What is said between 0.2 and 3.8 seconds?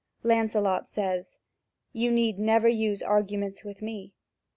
Lancelot says: "You need never use arguments